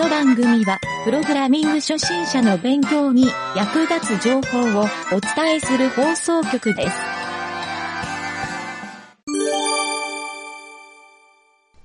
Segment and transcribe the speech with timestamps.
[0.00, 6.96] の番組は、プログラミング初心者の勉強に役立つ情報をお伝えする放送局です。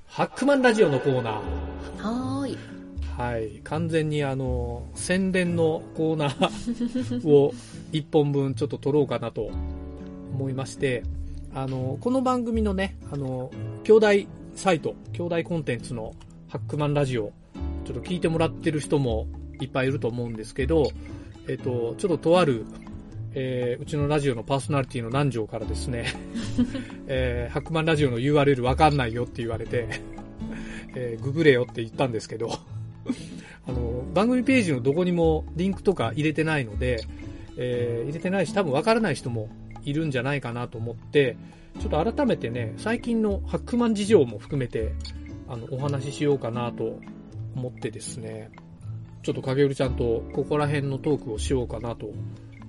[0.07, 1.33] ハックマンラジオのコーナー。
[1.97, 2.57] はーい。
[3.17, 3.59] はい。
[3.65, 7.53] 完全にあの、宣伝のコーナーを
[7.91, 9.49] 一本分ちょっと撮ろうかなと
[10.31, 11.03] 思いまして、
[11.53, 13.51] あの、この番組のね、あの、
[13.83, 14.07] 兄弟
[14.55, 16.13] サイト、兄弟コンテンツの
[16.47, 17.33] ハックマンラジオ、
[17.85, 19.27] ちょっと聞いてもらってる人も
[19.61, 20.89] いっぱいいると思うんですけど、
[21.47, 22.65] えっと、ちょっととある、
[23.33, 26.07] えーうちのラジオのパーソナリティの南條からですね、
[27.07, 29.87] えーハックマンラジオの URL わかんないよって言われて、
[30.95, 32.49] えーググれよって言ったんですけど、
[33.67, 37.01] あの、番組ページのどこにもリンクとか入れてないので、
[37.57, 39.49] えー入れてないし多分わからない人も
[39.83, 41.37] いるんじゃないかなと思って、
[41.79, 44.93] ちょっと改めてね、最近のハックマン事情も含めて、
[45.47, 46.99] あの、お話ししようかなと
[47.55, 48.51] 思ってですね、
[49.23, 52.11] ちょっと影るちゃんとここら辺のトークをしようかなと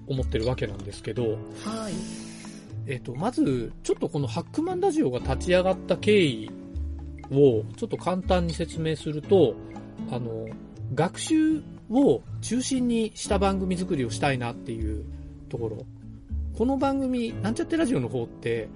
[0.06, 1.33] 思ってるわけなんですけど、
[1.65, 1.95] はい。
[2.87, 6.51] えっ、と、まず、ちょっとこのハックマンラジオが立ち上がった経緯
[7.33, 9.57] を、ちょっと簡単に説明すると、
[10.11, 10.47] あの、
[10.95, 15.05] 学習を中心にした番組作りをしたいなっていう
[15.48, 15.84] ところ。
[16.57, 18.69] この番組、なんちゃってラジオの方って、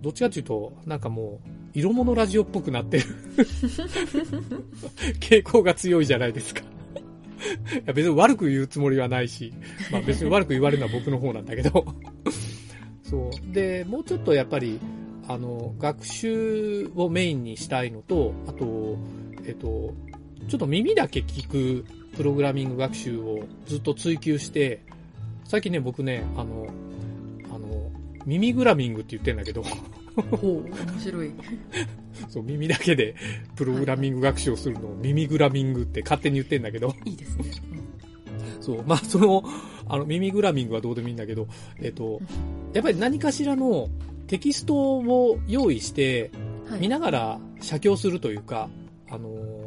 [0.00, 3.04] どっちかっていうと、なんかもう、色物ラジオっぽくなってる
[5.20, 6.62] 傾向が強いじゃないですか。
[6.62, 6.64] い
[7.86, 9.52] や別に悪く言うつもりはないし、
[9.90, 11.86] まあ別に悪く言われるのは僕の方なんだけど、
[13.02, 13.52] そう。
[13.52, 14.78] で、もうちょっとやっぱり、
[15.26, 18.98] あの、学習をメインにしたいのと、あと、
[19.44, 19.94] えっと、
[20.48, 21.84] ちょっと耳だけ聞く
[22.16, 24.82] プログラミング学習をずっと追求して、
[25.44, 26.68] 最近ね、僕ね、あの、
[27.52, 27.90] あの、
[28.26, 29.64] 耳グラミングって言ってんだけど、
[30.16, 31.32] ほう、面白い。
[32.28, 33.14] そう、耳だけで
[33.56, 37.44] プログラミング学習をするのを耳グラミングって勝手に言ってんだけど、いいですね。
[38.60, 39.42] そう、まあ、その、
[39.88, 41.48] あの、耳グラミングはどうでもいいんだけど、
[41.80, 42.20] えっと、
[42.72, 43.88] やっぱり何かしらの
[44.26, 46.30] テキストを用意して。
[46.78, 48.70] 見ながら写経するというか、
[49.08, 49.60] あのー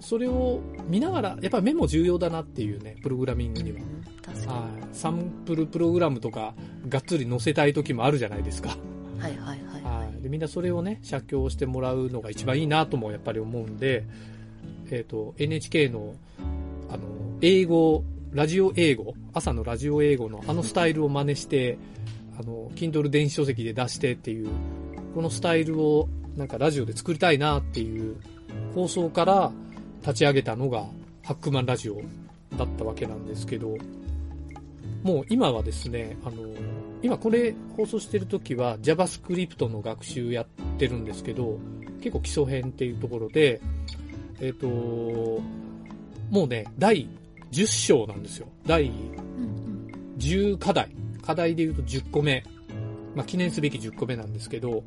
[0.00, 3.78] それを見ながら、やっぱりメモ重要だなっていうね、プログラミングには。
[3.78, 4.70] うん確かはい。
[4.92, 6.54] サンプルプログラムとか、
[6.88, 8.76] がっつり載せたい時もあるじゃないですか。
[9.14, 9.20] に。
[9.20, 9.58] はいはいはい。
[10.22, 14.04] で、みんなそれをね、写経してもらうのが一番いいなともやっぱり思うんで、
[14.90, 16.14] えっ、と、NHK の、
[16.90, 17.04] あの、
[17.40, 21.78] 英語、ラジオ英語、朝のラジオ英語のあのスタイルを真似して、
[22.38, 24.48] あの、Kindle 電子書籍で出してっていう、
[25.14, 28.16] このスタイルをなんかラジオで作りたいなっていう
[28.74, 29.52] 放送から
[30.02, 30.84] 立ち上げたのが
[31.24, 32.00] ハックマンラジオ
[32.56, 33.76] だったわけなんですけど、
[35.02, 36.42] もう今はですね、あの、
[37.02, 40.46] 今これ放送してる時は JavaScript の学習やっ
[40.78, 41.58] てるんですけど、
[42.00, 43.60] 結構基礎編っていうところで、
[44.40, 47.08] えっ、と、もうね、第
[47.52, 48.48] 10章なんですよ。
[48.66, 49.90] 第うんうん。
[50.18, 50.90] 10課題。
[51.22, 52.44] 課題で言うと10個目。
[53.14, 54.84] まあ、記念すべき10個目なんですけど、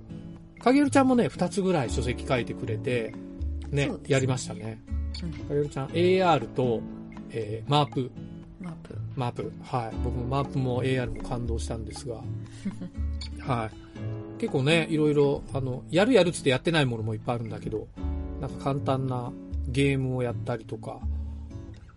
[0.59, 3.13] 影るちゃんもね、2つぐらい書籍書いてくれて、
[3.69, 4.81] ねやりましたね。
[4.87, 6.81] うん影るちゃん、AR と、
[7.31, 8.11] えーマープ、
[9.15, 9.43] マップ。
[9.43, 9.53] マープ。
[9.63, 9.95] はい。
[10.03, 12.23] 僕もマープも AR も感動したんですが。
[13.39, 14.39] はい。
[14.39, 17.87] 結構ね、いろいろ、あの、やるやるっつってやってないものもいっぱいあるんだけど、
[18.41, 19.31] なんか簡単な
[19.69, 20.99] ゲームをやったりとか、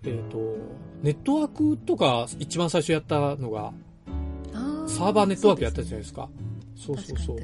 [0.05, 0.57] えっ、と、
[1.03, 3.73] ネットワークとか一番最初やったのが、
[4.87, 6.29] サーバーネットワークやったじゃないいですか。
[6.77, 7.39] そうそうそう。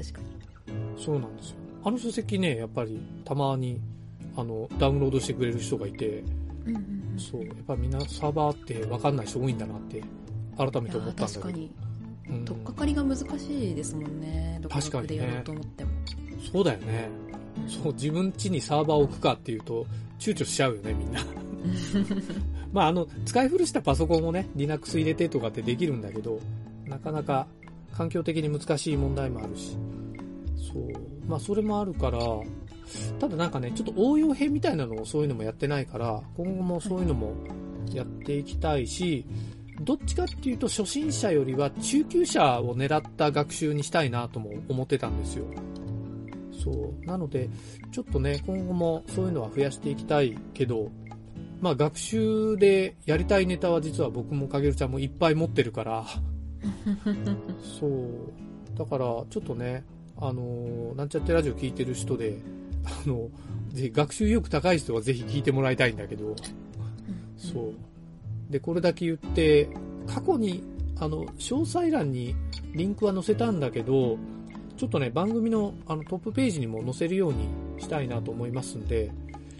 [0.97, 1.55] そうなんですよ。
[1.83, 3.81] あの書籍ね、やっぱりたまに、
[4.37, 6.23] あの、ダウンロードしてくれる人がいて、
[6.65, 7.02] うんうんうん。
[7.17, 10.03] そう、やっぱみんなサーバーって分かんない人多いんだなって、
[10.57, 11.41] 改めて思ったんだけど。
[11.41, 11.71] 確かに。
[12.29, 14.57] うん取っかかりが難しいですもんね。
[14.61, 15.91] 独確かにね学でやろうと思っても。
[16.51, 17.09] そうだよね。
[17.67, 19.85] そう、自分家にサーバーを置くかっていうと、
[20.19, 21.19] 躊躇しちゃうよね、みんな。
[22.71, 26.39] まあ、あの、使い古したパソコンをね、Linux 入れてとかってできるんだけど、
[26.85, 27.47] なかなか
[27.91, 29.77] 環境的に難しい問題もあるし。
[30.57, 30.91] そう。
[31.27, 32.19] まあ、それもあるから、
[33.19, 37.33] ただなんかね、ちょっと応用編みたいなのをそういうのもやってないから、今後もそういうのも
[37.91, 39.25] やっていきたいし、
[39.81, 45.45] どっちかっていうと初心者よりは中級者を狙った学習にしたいなとも思ってたんですよ。
[46.63, 47.05] そう。
[47.05, 47.49] なので、
[47.91, 50.91] ちょっとね、今後もそういうのは増やしていきたいけど、
[51.59, 56.05] まあ学習でやりたいネタは実は僕もかげるちゃんもいっぱい持ってるから、
[57.79, 58.77] そう。
[58.77, 59.83] だから、ちょっとね、
[60.17, 62.37] あのーなんちゃってラジオ聞いてる人で、
[62.85, 63.29] あの、
[63.69, 66.35] ぜひ学習意欲高い人はぜひ聞いてもらいたいんだけど、
[67.37, 67.73] そ
[68.49, 68.51] う。
[68.51, 69.69] で、これだけ言って、
[70.07, 70.63] 過去に、
[70.99, 72.35] あの、詳細欄に
[72.73, 74.17] リンクは載せたんだけど、
[74.77, 77.47] ちょっとね、番組のあのトップページにも載せるように
[77.79, 79.11] したいなと思いますんで、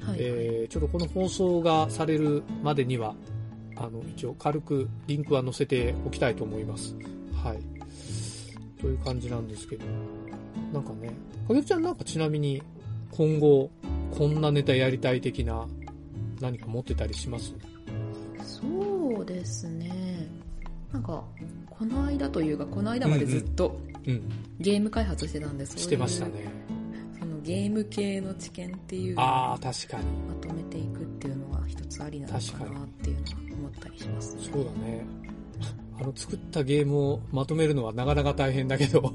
[0.02, 3.16] はいえーちょっとこの放送がされるまでには、
[3.76, 6.96] あの、一応軽くリンクは載せておきたいと思います。
[7.44, 7.60] はい。
[8.82, 9.86] という感じなんですけど。
[10.74, 11.12] なんかね、
[11.48, 12.62] かげるちゃんなんかちなみに
[13.16, 13.70] 今後、
[14.12, 15.68] こんなネタやりたい的な
[16.42, 17.54] 何か持ってたりします？
[18.44, 20.28] そうですね
[20.92, 21.24] なんか
[21.70, 24.22] この間というかこの間までずっとうん、
[24.60, 26.32] ゲーム開発してたんで、そういうしてましたね。
[27.18, 30.04] そのゲーム系の知見っていうああ、確かに。
[30.28, 33.30] まとめていくっていうのは一つありなのか確かになっていうのは
[33.60, 35.06] 思ったりしますねそうだね。
[36.02, 39.14] あの、作ったゲームをまとめるのはなかなか大変だけど。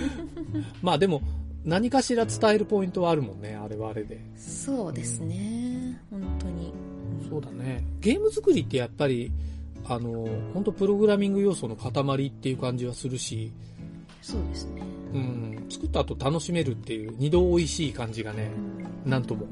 [0.80, 1.20] まあでも、
[1.66, 4.20] 何かしら伝えるポイントはあるもんね、あれはあれで。
[4.36, 6.72] そうですね、本当に、
[7.20, 7.84] うんそうだね。
[8.00, 9.32] ゲーム作りってやっぱり、
[9.84, 13.52] あの、本当プログラミング要素の塊っていう感じはするし、
[14.22, 14.82] そうですね、
[15.12, 18.50] うん、作った後楽しめるっていう二度美味しい感じがね、
[19.04, 19.46] なんとも、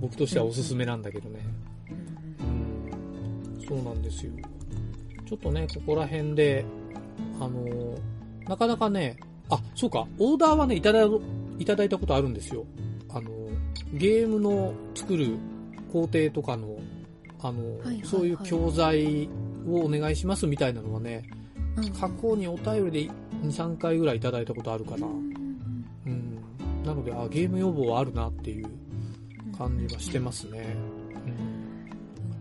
[0.00, 1.38] 僕としてはおすすめなんだけどね。
[2.40, 3.60] うん。
[3.60, 4.32] うん、そうなんですよ。
[5.28, 6.64] ちょっとね、ここら辺で、
[7.38, 7.98] あのー
[8.50, 9.16] なかなかね、
[9.48, 11.06] あ、そうか、オーダーはね、いただ
[11.60, 12.64] いただいたことあるんですよ。
[13.08, 13.50] あのー
[13.94, 15.36] ゲームの作る
[15.92, 16.78] 工程とかの、
[17.40, 19.28] あのーはいはいはいそういう教材
[19.68, 21.22] をお願いしますみたいなのはね、
[21.76, 23.12] うん過去にお便りで
[23.46, 25.06] 2、3回ぐらいいただいたことあるかな。
[25.06, 26.38] うんうん。
[26.84, 28.66] なので、あ、ゲーム要望はあるなっていう
[29.56, 30.74] 感じはしてますね。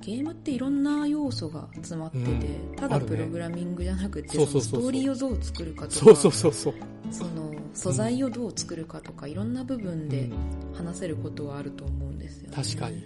[0.01, 6.73] ゲームっていろんな要素が詰まってて、うんただプログラミングじゃなくてそうそうそうそうそのストーリーをどう作るかとかそうそうそうそう。
[7.11, 12.97] その素材をどう作るかとか、いろんな部分でうん話せることはあると思うんですよね、確かに。
[12.97, 13.03] うん。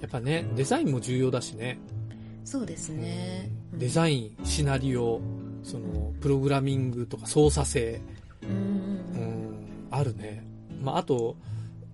[0.00, 1.78] やっぱね、デザインも重要だしね。
[2.44, 3.78] そうですね、うん。
[3.78, 5.20] デザイン、シナリオ、
[5.62, 8.00] その、プログラミングとか操作性、
[8.42, 8.70] うん
[9.90, 10.44] あるね。
[10.80, 11.36] まあ、あと、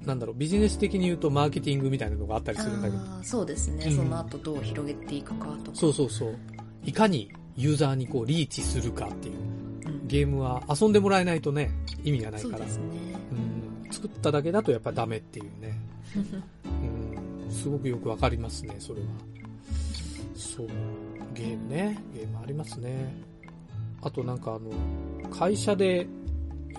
[0.04, 3.02] なんだろう、ビジネス的に言うとマーケティングみたいなのがあったりするんだけど。
[3.24, 3.96] そうですね、うん。
[3.96, 5.76] その後どう広げていくかとか。
[5.76, 6.34] そうそうそう。
[6.84, 9.34] いかにユーザーにこう、リーチするかっていう。
[10.06, 11.70] うんゲームは遊んでもらえないとね、
[12.04, 12.58] 意味がないから。
[12.58, 12.84] そうですね
[13.86, 15.78] うん、作っただけだとやっぱダメっていうね。
[16.16, 19.06] うん、すごくよくわかりますね、それは。
[20.36, 20.68] そう。
[21.34, 22.02] ゲームね。
[22.14, 23.14] ゲームありますね。
[24.02, 24.70] あとなんかあの、
[25.30, 26.06] 会社で、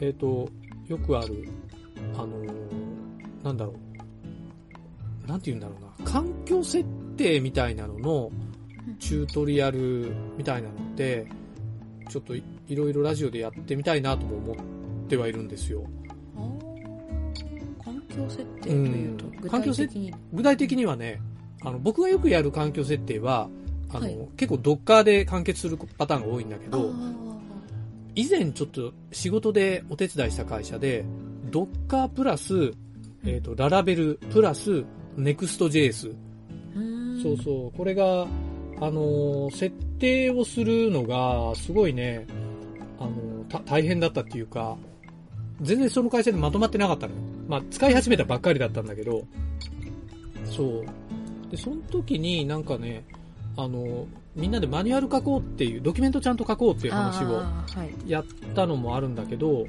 [0.02, 0.50] えっ、と、
[0.88, 1.50] よくある、
[2.16, 2.78] あのー
[3.44, 3.74] なんだろ
[5.26, 5.28] う。
[5.28, 6.12] なんて言うんだろうな。
[6.12, 6.84] 環境設
[7.18, 8.32] 定みたいなのの
[9.00, 11.28] チュートリアルみたいなのって、
[12.10, 12.34] ちょっと
[12.68, 14.56] いいろいろラジオでやってみたいなとも思っ
[15.08, 15.84] てはいるんですよ。
[17.84, 21.22] 環境設定というと、うん具体的に具体的にはね、
[21.62, 23.50] あの、僕がよくやる環境設定は、
[23.90, 27.38] あの、はい結構 Docker で完結するパターンが多いんだけど、あ
[28.16, 31.06] 以前ちょっと仕事でお手伝いした会社で、
[31.52, 32.74] Docker プラス、
[33.26, 34.84] えっ、と、ララベルプラス
[35.18, 36.16] Next.js。
[37.22, 37.78] そうそう。
[37.78, 38.28] これが、
[38.80, 42.28] あのー設定をするのが、すごいね、
[43.00, 44.78] あの大変だったっていうか、
[45.62, 47.22] 全然その会社でまとまってなかったのよ。
[47.48, 49.24] まあ、使い始めたばっかりだったんだけど、
[50.46, 50.86] そう。
[51.50, 53.06] で、その時になんかね、
[53.56, 54.06] あのー
[54.38, 57.44] みんなでマニュアル書こうっていう、ドキュメントちゃんと書こうっていう話を
[58.06, 59.66] やったのもあるんだけど、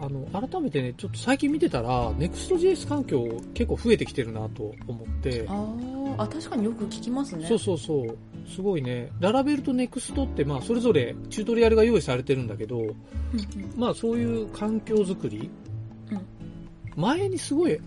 [0.00, 6.22] あの、改めてね、ちょっと最近見てたら、Next.js 環境結構増えてきてるなと思って、あー。
[6.22, 7.46] あ確かによく聞きますね。
[7.46, 8.16] そうそうそう。
[8.48, 9.10] すごいね。
[9.20, 12.94] ララベルとネクストって、まあ、それぞれチュートリアルが用意されてるんだけど、うんうん。
[13.76, 15.50] まあ、そういう環境づくり、
[16.10, 16.20] うん。
[16.96, 17.78] 前にすごい、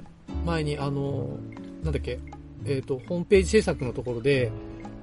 [0.45, 1.37] 前に、あの、
[1.83, 2.19] なんだっけ、
[2.65, 4.51] えっ、と、ホームページ制作のところで、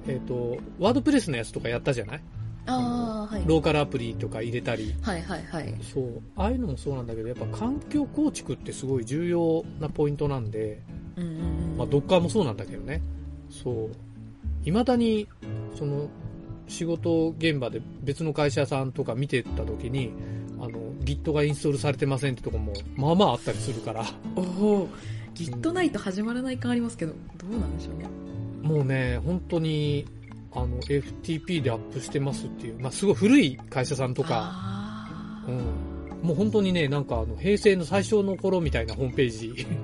[0.07, 2.21] えっ、と、ワードプレスのやつとかやったじゃない？
[2.67, 4.95] ああはいローカルアプリとか入れたり。
[5.01, 6.21] はいはいはいそう。
[6.35, 10.81] ああいうのもそうなんだけど、やっぱ環境構築ってすごい重要なポイントなんで、
[11.17, 11.33] うんうんう
[11.73, 13.01] んまあ、ドッカーもそうなんだけどね。
[13.49, 13.89] そう。
[14.63, 15.27] 未だに、
[15.75, 16.09] その、
[16.67, 20.11] 仕事現場で別の会社さんとか見てた時に、
[20.59, 24.05] あの、Git がインストールされてませんってとこも、まあまああったりするから、
[24.35, 24.89] おお
[25.35, 28.09] Git ないと始まらない感ありますけどどうなんでしょうね
[28.63, 30.05] もうね、本当に、
[30.55, 36.27] あの、FTP でアップしてますっていう、まあすごい古い会社さんとか、あうん。
[36.27, 39.67] もう本当にね、なんかあの、平成の最初の頃みたいなホームページ。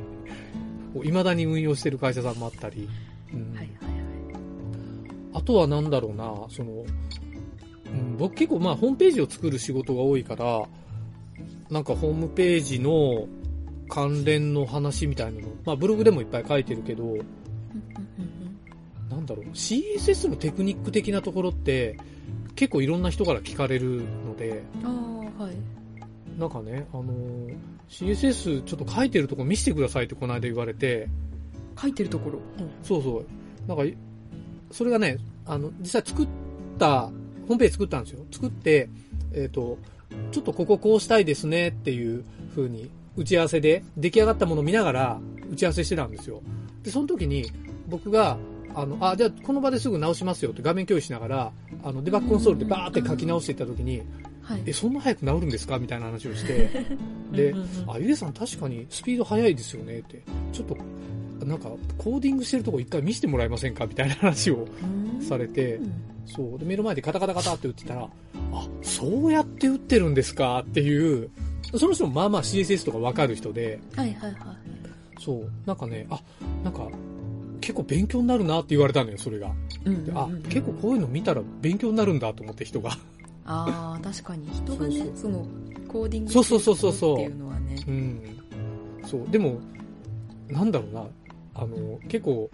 [0.93, 2.87] を未だに運用してる会社さんもあったり、
[3.33, 3.39] うん。
[3.39, 3.71] ーはいはいはい。
[5.33, 10.63] あとはなんだろうな、その、うん、僕結構まあホームページを作る仕事が多いから、
[11.69, 13.27] なんかホームページの
[13.87, 17.17] 関連の話みたいなの、まあブログでもいっぱい書いてるけど、
[19.31, 21.97] だろう、CSS のテクニック的なところって
[22.55, 25.55] 結構いろんな人から聞かれるので、うんああはい
[26.39, 27.55] なんかね、あのー
[27.89, 31.09] CSS ちょっと書いてるとこ見せてくださいってこの間言われて、
[31.79, 32.39] 書いてるところ？
[32.83, 33.25] そうそう。
[33.67, 33.83] なんか、
[34.71, 36.27] それがね、あの、実際作っ
[36.79, 38.25] た、ホームページ作ったんですよ。
[38.31, 38.87] 作って、
[39.33, 39.77] えっ、と、
[40.31, 42.23] ちょっとこここうしたいですねっていう
[42.55, 45.19] 風に、打ち合わせで出来上がったものを見ながら
[45.51, 46.41] 打ち合わせしてたんですよ。
[46.83, 47.51] で、その時に
[47.89, 48.37] 僕が、
[48.75, 51.51] あの、あ、じゃあこの場ですぐ直しますよって画面共有しながら、
[51.83, 54.01] あの、デバッグコンソールでバーって書き直していった時に、
[54.41, 54.63] はい。
[54.65, 56.69] え、そんな早く治るんですかみたいな話をして、
[57.31, 57.55] で
[57.87, 65.91] あ、ゆでさん確かにスピード速いですよねって、ちょっと、なんか、コーディングしてるとこ一回見せてもらえませんかみたいな話をうんされてう、ん
[66.25, 66.59] そう。
[66.59, 68.09] で、目の前でカタカタカタって打ってたら、
[68.53, 71.29] あ、そうやって打ってるんですかっていう、
[71.75, 74.37] その人もまあまあ CSS とかわかる人で、はいはいはい。
[75.19, 75.49] そう。
[75.65, 76.21] なんかね、あ、
[76.63, 76.87] なんか、
[77.61, 79.51] 結構勉強になるなって言われたのよ、それが。
[79.85, 82.91] であ、結構こういうの見たら勉強になるんだと思って人が。
[83.45, 85.47] ああ、確かに人がね、そうそうその、
[85.87, 87.75] コーディングそうそうそうそうそうっていうのはね。
[87.87, 88.21] うん。
[89.05, 89.29] そう。
[89.29, 89.59] でも、
[90.49, 91.05] なんだろうな。
[91.53, 92.49] あの、結構、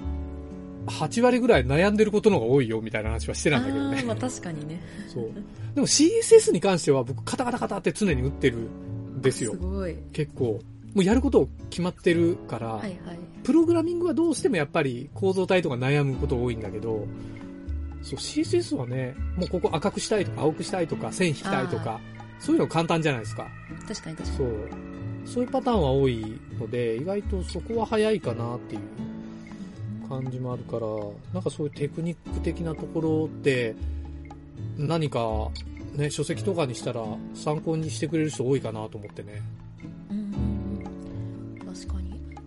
[0.88, 3.98] 8割ぐらい悩んでることの方が多いよみたいな話はしてたんだけどね。
[4.00, 4.82] あーまあ確かにね。
[5.14, 5.32] そう。
[5.76, 9.58] でも CSS に関しては僕カタカタカタって常に打ってるんですよす。
[9.58, 9.96] ごい。
[10.14, 10.60] 結構。
[10.98, 13.20] もうやること決まってるから、はいはい。
[13.44, 17.06] プログラミングはどうしてもやっぱり構造体とか悩むこと多いんだけど、
[18.02, 22.00] そう CSS はね、もうここ赤くしたいとか青くしたいとか線引きたいとか、
[22.40, 23.48] そういうの簡単じゃないですか。
[23.88, 24.48] 確かに確かそう。
[25.24, 30.88] そういうパターンは多いので、意外とそこは早いかなっていう感じもあるから、
[31.32, 33.76] なんかそういうテクニック的なところって、
[34.80, 35.52] 何か、
[35.94, 37.04] ね、書籍とかにしたら
[37.36, 39.44] 参考にしてくれる人多いかなと思ってね。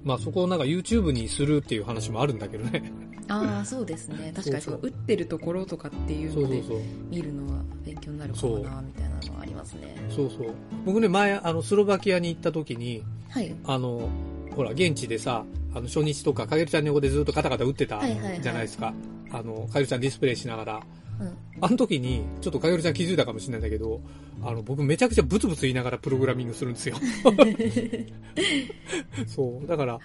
[0.03, 2.93] まあそこをなんか YouTube にするっていう話もあるんだけどね。
[3.29, 4.33] ああ、そうですね。
[4.37, 6.63] 確かにその打ってるところとかっていうので。
[7.11, 9.97] 見るのは勉強になるかもな、みたいなのはありますね。
[10.11, 10.55] そうそう。
[10.85, 13.55] 僕ね、前、あの、スロバキアに行った時に、はい。
[13.65, 14.09] あの、
[14.55, 18.93] ほら、現地でさ、あの、初日とか、かげるちゃんの横でずっとカタカタ打ってたはいはいはいじゃないですか。
[19.31, 20.83] あの、かげるちゃんディスプレイしながら。
[21.21, 21.37] うん。
[21.61, 24.01] あの時に、ちょっとかげるちゃん気づいたかもしれないんだけど、
[24.43, 26.97] あの、僕めちゃくちゃブツブツ言いながらプログラミングするんですよ。
[29.27, 29.67] そう。
[29.67, 29.99] だから、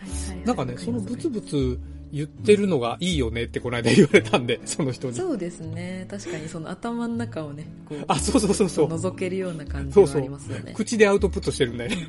[0.45, 1.79] なんかね、そのブツブツ
[2.11, 5.13] 言ってるのがいいよねってこの間言われたんで、その人に。
[5.13, 6.05] そうですね。
[6.09, 8.87] 確かにその頭の中をね、こう、あ、そうそうそうそう。
[8.87, 10.73] 覗けるような感じはあそうそうりますよね。
[10.73, 12.07] 口でアウトプットしてるんだよね。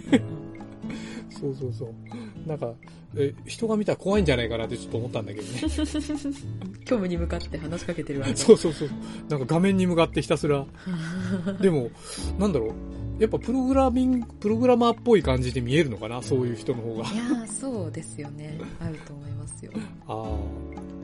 [1.31, 2.49] そうそうそう。
[2.49, 2.73] なんか、
[3.17, 5.59] え、人が見たら怖いんじゃないかなってちょっと思ったんだけどね。
[6.87, 8.89] 虚無に向かって話しかけてるわけだそうそうそう。
[9.29, 10.67] なんか画面に向かってひたすら。
[11.61, 11.91] でも、
[12.39, 12.71] なんだろう。
[13.19, 17.11] やっぱプログラミング、プログラマーっぽい感じで見えるのかなそういう人の方が。
[17.11, 18.59] いやー、そうですよね。
[18.79, 19.73] あると思いますよ。
[20.07, 20.39] あ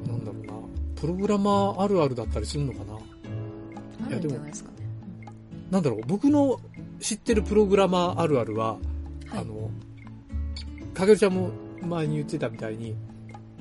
[0.07, 0.53] あ、なんだろうな。
[1.01, 2.99] プログラマーあるあるだったりするのかな
[4.07, 4.77] あるんじゃないですかね。
[5.71, 6.01] なんだろう。
[6.07, 6.61] 僕の
[7.01, 9.71] 知ってるプログラマーあるあるは、はいあの、
[11.03, 11.51] かげるちゃんも
[11.85, 12.95] 前に言ってたみたいに、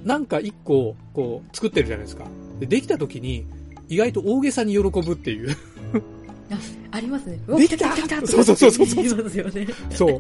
[0.04, 2.26] なんか一個、こう、作ってるじゃないですか。
[2.60, 3.46] で、できた時に、
[3.90, 5.56] 意外と大げさに喜ぶっていう。
[6.52, 6.58] あ、
[6.92, 7.40] ありますね。
[7.58, 7.96] できた
[8.26, 9.68] そうそうそうそうそう言いますよね。
[9.90, 10.20] そう。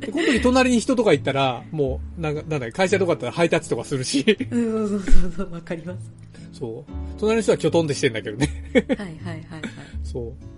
[0.00, 6.10] で、この時隣に人とか行ったら、もう、なんか、なんだ、会社とかだったらハイタッチとかするし、うん、そうそうそうそう、わかります。
[6.52, 6.92] そう。
[7.18, 8.48] 隣の人はキョトンってしてんだけどね。
[8.74, 9.62] はいはいはいはい。
[10.02, 10.54] そう。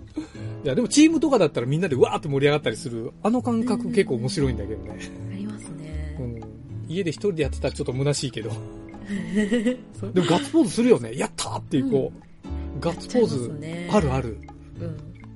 [0.63, 4.91] いや、でもチームとかだったらみんなでわーって盛り上がったりする、あの感覚結構面白いんだけどね。
[4.91, 5.36] ありますね
[6.19, 6.27] う。
[6.27, 6.39] ん。
[6.87, 8.51] 家で一人でやってたらちょっと虚しいけど。
[9.99, 11.15] そうでもガッツポーズするよね。
[11.15, 14.37] やったーっていう、こう、ガッツポーズあるある。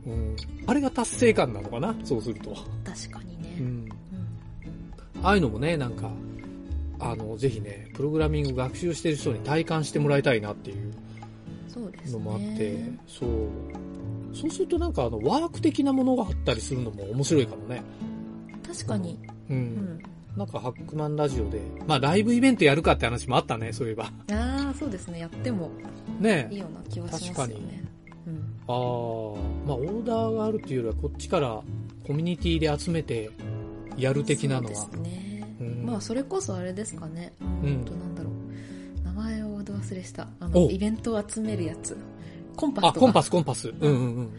[0.06, 0.12] うん。
[0.12, 0.36] うん。
[0.66, 1.96] あれが達成感なのかな？
[2.04, 2.56] そうすると。
[2.84, 3.58] 確かにね。
[3.60, 3.66] うん。
[3.66, 3.90] うん
[5.24, 6.10] ああいうのもね、なんか、
[7.00, 10.92] あの、ぜひね、プログラミング学習してる人に体感してもらいたいなっていう。
[12.10, 13.30] のもあって、そう。
[14.34, 17.84] そうするとなんかあの、ワーク的なものがあったりするのも面白いかもね。
[18.66, 19.20] 確かに。
[19.50, 19.54] う。
[19.54, 20.00] うんん。
[20.36, 24.06] なんかハックマンラジオで、まあライブイベントやるかって話もあったね、そういえば。
[24.32, 25.20] ああ、そうですね。
[25.20, 25.72] やっても
[26.20, 27.84] ねいいような気はしますよ確かにね。
[28.28, 28.34] うん。
[28.68, 28.76] ああ、
[29.68, 31.62] まあオーダーがあるっていうよりはこっちから
[32.08, 33.30] コミュニティで集めて
[33.98, 34.92] やる的なのはそう。
[34.92, 35.44] ですね。
[35.60, 37.34] うんまあ、それこそあれですかね。
[37.42, 38.34] うんうんと、なんだろう。
[39.04, 40.24] 名前をど忘れした。
[40.40, 41.96] あおの、イベントを集めるやつ。
[42.56, 43.00] コンパスあ、とか。
[43.02, 43.70] コンパス、コンパス。
[43.70, 44.30] うんうんうん。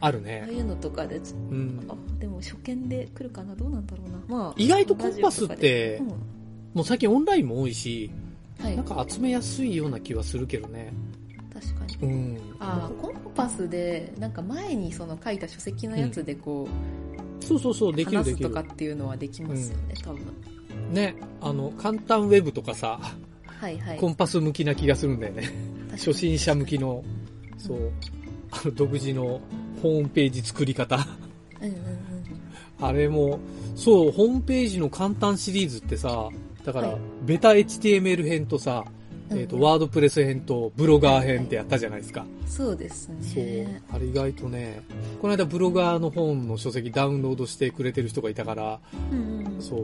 [0.00, 0.48] あるああね。
[0.52, 1.20] いうのとかで、う
[1.54, 1.86] ん。
[1.88, 3.54] あ、でも初見で来るかな？
[3.54, 4.18] どうなんだろうな。
[4.26, 4.54] まあ。
[4.56, 8.10] 意外とコンパスってうん、もう最近オンラインも多いし、
[8.60, 8.84] はいなん。
[8.84, 10.92] か集めやすいような気はするけどね。
[11.52, 12.12] 確かに。
[12.12, 12.38] うん。
[12.60, 16.68] あコンパスで、なんか前にその書いた書籍のやつでこ
[17.40, 18.60] そうそうそう、う、できるできるとか。
[18.60, 20.22] っていうのはできますよね、多分。
[20.92, 23.00] ね、あの、簡単ウェブとかさ、
[23.46, 23.98] はいはい。
[23.98, 25.50] コンパス向きな気がするんだよね。
[25.92, 27.02] 初心者向きの、
[27.56, 27.90] そう、
[28.50, 29.40] あの、独自の
[29.86, 30.96] ホームページ作り方。
[31.60, 31.76] うんうんうん。
[32.80, 33.38] あれも、
[33.74, 36.28] そう、ホームページの簡単シリーズってさ、
[36.64, 38.84] だから、はいベタ HTML 編とさ、
[39.30, 42.24] えっ、と、うんワードプレス編とブロガー編ってやったじゃないですか。
[42.46, 43.82] そうですそうね。。
[43.90, 44.82] あれ意外とね、
[45.20, 49.60] この間ブロガーの本の書籍ダウンロードしてくれてる人がいたから、うんうん。
[49.60, 49.78] そう、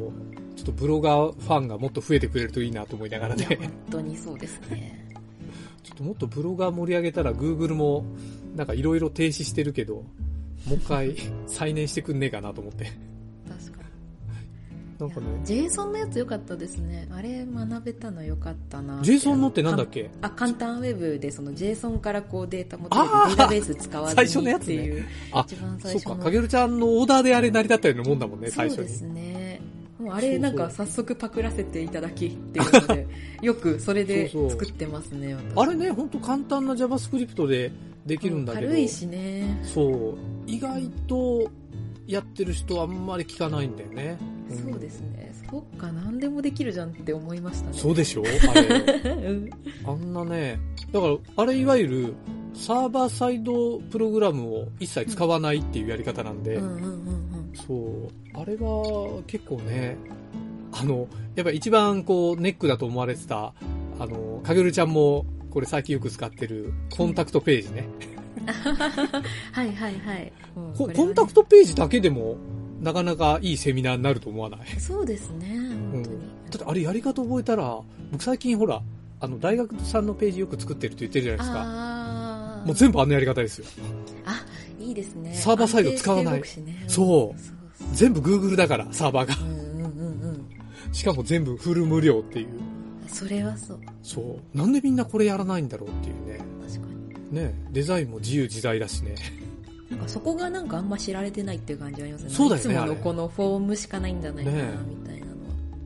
[0.57, 5.09] ちょっとブロガーファンがもっと増えてくれるといいなと思いながらいや、ね、本当にそうですね。
[5.83, 8.05] ちょっともっとブロガー盛り上げたら Google も
[8.57, 10.05] なんかいろいろ停止してるけど、も
[10.73, 11.17] う一回
[11.47, 12.85] 再燃してくんねえかなと思って。
[13.49, 13.83] 確かに。
[15.01, 17.09] なんかね、いや JSON のやつ良かったですね。
[17.11, 19.01] あれ学べたの良かったな。
[19.01, 20.11] JSON のってなんだっけ？
[20.21, 25.05] あ、簡単ウェブでその JSON からこうデータ持ってあーデータベース使わず最初のにやつねっていう。
[25.81, 26.17] そうか。
[26.17, 28.77] かげるちゃんのオーダーであれ成り立ったようなもんだもんね、最初に。
[28.77, 29.61] そうですね。
[29.99, 33.07] もうあそうそうれなんか早速パクらせていただきっていうので、
[33.41, 37.71] よくそれでそうそう作ってますね、私あれね、ほんと簡単な JavaScript で
[38.07, 39.61] できるんだけど、軽いしね。
[39.63, 40.15] そう、
[40.47, 41.51] 意外と
[42.07, 44.19] やってる人あんまり聞かないんだよね。
[44.51, 45.33] んそうですね。
[45.51, 47.77] そっか、何でもできるじゃんって思いましたね。
[47.77, 48.23] そうでしょ？
[48.23, 48.63] あれ。
[49.29, 49.51] うん
[49.85, 50.59] あんなね、
[50.93, 52.15] だから、あれいわゆる、
[52.55, 56.61] サーバーサイドプログラムを一切使わないっていうやり方なんで。
[57.67, 59.97] そう、あれは結構ね、
[60.73, 63.55] あの、やっぱり一番こう、ネックだと思われてた、
[63.99, 67.87] あの、かげるちゃんも、これ最近よく使ってる、コンタクトページね。
[69.53, 70.33] はいはいはい。
[70.57, 72.37] うんコンタクトページだけでも、
[72.81, 74.81] なかなかいいセミナーになると思わない？
[74.81, 75.47] そうですね、
[75.93, 76.17] 本当に。
[76.51, 77.79] だってあれやり方覚えたら、
[78.11, 78.83] 僕最近ほら、
[79.21, 82.63] あの、大学さんのページよく作ってるって言ってるじゃないですか。
[82.67, 83.67] もう全部あのやり方ですよ。
[84.25, 84.45] あ、
[84.81, 85.35] いいですね。
[85.35, 87.41] サーバーサイド使わないねそう
[87.95, 89.37] 全部 Google だから、サーバーが。
[89.45, 90.23] うんうんうん
[90.89, 90.95] うん。
[90.95, 92.49] しかも全部フル無料っていう。
[93.09, 93.81] それはそう。
[94.03, 94.57] そう。
[94.57, 96.45] なんでみんなこれやらないんだろうっていうね。
[96.67, 96.87] 確か
[97.31, 97.35] に。
[97.35, 99.15] ねデザインも自由自在だしね。
[99.91, 102.31] なんかそこがなんかあんま知られてないっていう感じありますね。
[102.31, 105.37] そうだよねいつものこのフォームしかないんじゃないかな、ねみたいなのは。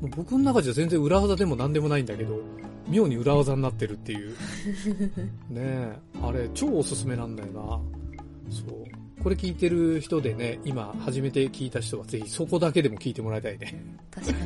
[0.03, 2.41] もう僕の中じゃ全然裏技でも何でもないんだけど、
[2.89, 4.35] 妙に裏技になってるっていう。
[5.51, 7.61] ねあれ超おすすめなんだよな。
[8.51, 9.23] そう。
[9.23, 13.83] これ聞いてる人でね、今初めて聞いた人はぜひそこだけでも聞いてもらいたいね。
[14.11, 14.39] 確かに。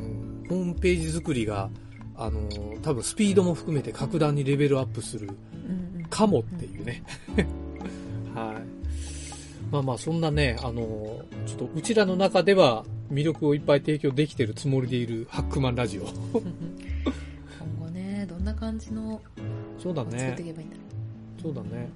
[0.00, 0.46] うん。
[0.48, 1.70] ホームページ作りが、
[2.18, 5.30] あのー多分スピードも含めて格段にレベルアップする
[6.08, 7.02] かもっていうね。
[8.34, 8.62] はい。
[9.72, 16.02] まあまあ、そんなね、あのーちょっとうちらの中では魅力をいっぱい提供できてるつもりでいるハックマンラジオ。
[16.38, 19.20] 今後ね、どんな感じの
[19.78, 20.52] そうだ作っていね。
[20.52, 20.82] けばいいんだろ
[21.42, 21.88] そうだね。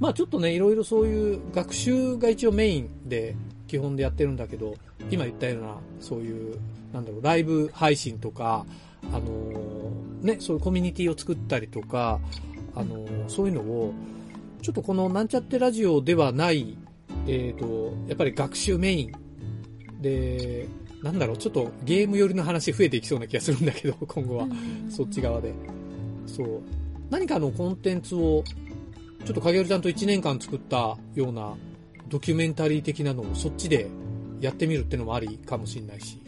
[0.00, 3.36] まあちょっとね、いろいろそういう学習が一応メインで
[3.68, 4.74] 基本でやってるんだけど、
[5.10, 6.58] 今言ったような、そういう、
[6.92, 8.66] なんだろう、ライブ配信とか、
[9.10, 12.20] あのーね、そういうコミュニティを作ったりとか、
[12.74, 13.92] あのーそういうのを、
[14.60, 16.76] ちょっとこのなんちゃってラジオではない、
[17.26, 19.12] えっ、と、やっぱり学習メイン
[20.00, 20.68] で、
[21.02, 24.46] なんだろう、ちょっとゲーム寄りの話増えていきそうな気がするんだけど、 今後は。
[24.88, 25.52] そっち側で。
[26.26, 26.60] そう。
[27.10, 28.44] 何かのコンテンツを、
[29.24, 31.54] ちょっと影るちゃんと1年間作ったような
[32.08, 33.88] ドキュメンタリー的なのをそっちで
[34.40, 36.21] やってみるってのもありかもしれないし。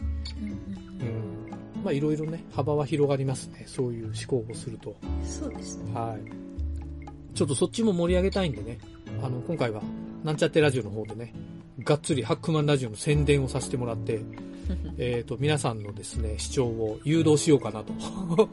[1.85, 3.63] まあいろいろね、幅は広がりますね。
[3.67, 4.95] そういう思考をすると。
[5.03, 5.93] うんそうですね。
[5.93, 7.35] はい。
[7.35, 8.79] ちょっとそっちも盛り上げたいんでね。
[9.21, 9.83] あの、今回は、
[10.23, 11.31] なんちゃってラジオの方でね、
[11.79, 14.19] がっつりハックマンラジオの宣伝をさせてもらって、
[14.97, 17.93] えっ、と、皆さんのですね、視聴を誘導しようかなと。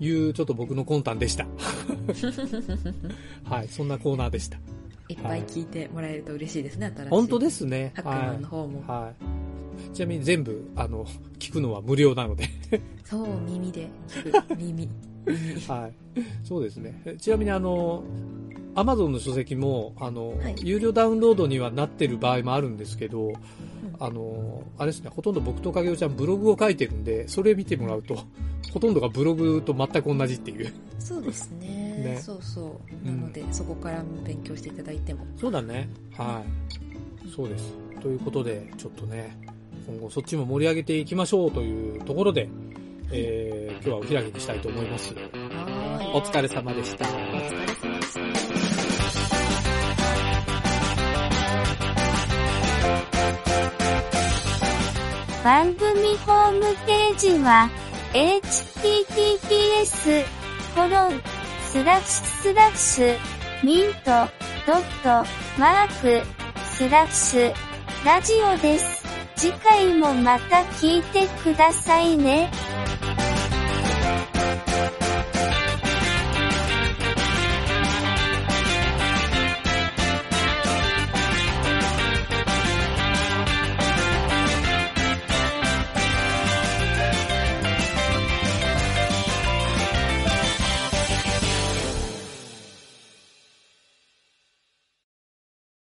[0.00, 1.46] いう、ちょっと僕の魂胆でした。
[3.44, 4.56] はい、そんなコーナーでした。
[5.08, 7.10] いっぱい聞いてもらえると嬉しいですね、新しい。
[7.10, 7.92] 本当ですね。
[7.96, 8.82] ハックマンの方も。
[8.86, 9.02] はい。
[9.02, 9.43] はい。
[9.92, 11.04] ちなみに全部、あの、
[11.38, 12.48] 聞くのは無料なので。
[13.04, 14.56] そう、耳で聞く。
[14.56, 14.88] 耳。
[15.26, 15.60] 耳。
[15.68, 15.94] はい。
[16.44, 17.00] そうですね。
[17.04, 18.02] えちなみにあの、
[18.76, 23.32] アマゾンの書籍も、あの、はい有料ダウンロードにはなってる場合もあるんですけど、
[24.00, 28.18] あの、あれですね、ほとんど僕と影尾ちゃんブログを書いてるんで、それ見てもらうと、
[28.72, 30.72] ほとんどがブログと全く同じっていう。
[30.98, 33.08] そうですねねそうそう。
[33.08, 35.24] うんなので、そこから勉強していただいても。
[35.36, 35.88] そうだね。
[36.16, 36.42] は
[37.24, 37.30] い。
[37.30, 37.72] そうです。
[38.00, 39.36] ということで、ちょっとね、
[39.86, 42.48] 今後そっちも盛り上げていきましょうというところで、
[43.12, 45.14] えー、今日はお開きにしたいと思います。
[46.14, 47.06] お疲れ様でした。
[47.06, 47.20] お疲れ
[47.74, 48.20] 様でした。
[55.44, 57.68] 番組ホームページは、
[58.14, 60.24] https,
[60.74, 61.20] コロン、
[61.66, 63.18] スラッシュスラッシュ、
[63.62, 64.26] ミント、
[64.66, 65.22] ドット、
[65.60, 66.26] マーク、
[66.64, 67.52] スラッシュ、
[68.06, 69.03] ラジオです。
[69.44, 72.50] 次回もまた聞いてくださいね。